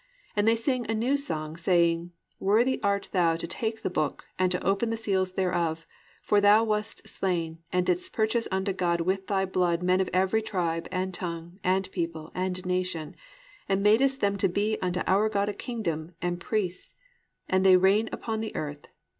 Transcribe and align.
And 0.35 0.47
they 0.47 0.55
sing 0.55 0.89
a 0.89 0.95
new 0.95 1.15
song, 1.15 1.55
saying, 1.55 2.11
Worthy 2.39 2.81
art 2.81 3.09
thou 3.11 3.35
to 3.35 3.45
take 3.45 3.83
the 3.83 3.89
book 3.91 4.25
and 4.39 4.51
to 4.51 4.65
open 4.65 4.89
the 4.89 4.97
seals 4.97 5.33
thereof: 5.33 5.85
for 6.23 6.41
thou 6.41 6.63
wast 6.63 7.07
slain, 7.07 7.59
and 7.71 7.85
didst 7.85 8.11
purchase 8.11 8.47
unto 8.49 8.73
God 8.73 9.01
with 9.01 9.27
thy 9.27 9.45
blood 9.45 9.83
men 9.83 10.01
of 10.01 10.09
every 10.11 10.41
tribe, 10.41 10.87
and 10.91 11.13
tongue, 11.13 11.59
and 11.63 11.91
people, 11.91 12.31
and 12.33 12.65
nation, 12.65 13.15
and 13.69 13.83
madest 13.83 14.21
them 14.21 14.37
to 14.37 14.47
be 14.47 14.75
unto 14.81 15.03
our 15.05 15.29
God 15.29 15.49
a 15.49 15.53
kingdom 15.53 16.15
and 16.19 16.39
priests; 16.41 16.95
and 17.47 17.63
they 17.63 17.77
reign 17.77 18.09
upon 18.11 18.41
the 18.41 18.55
earth. 18.55 18.87